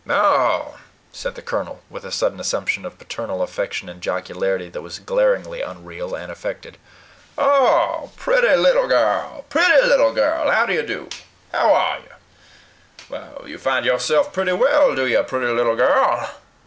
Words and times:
"Ah!" 0.09 0.79
said 1.13 1.35
the 1.35 1.43
colonel, 1.43 1.81
with 1.87 2.03
a 2.03 2.11
sudden 2.11 2.39
assumption 2.39 2.85
of 2.85 2.97
parental 2.97 3.43
affection 3.43 3.87
and 3.87 4.01
jocularity 4.01 4.67
that 4.67 4.81
was 4.81 4.97
glaringly 4.97 5.61
unreal 5.61 6.15
and 6.15 6.31
affected. 6.31 6.79
"Ah! 7.37 8.07
pretty 8.15 8.55
little 8.55 8.87
girl, 8.87 9.45
pretty 9.49 9.85
little 9.85 10.11
girl! 10.11 10.49
How 10.49 10.65
do 10.65 10.73
you 10.73 10.81
do? 10.81 11.07
How 11.51 11.71
are 11.71 11.99
you? 13.11 13.27
You 13.45 13.59
find 13.59 13.85
yourself 13.85 14.33
pretty 14.33 14.53
well, 14.53 14.95
do 14.95 15.05
you, 15.05 15.21
pretty 15.21 15.51
little 15.53 15.75
girl?" 15.75 16.31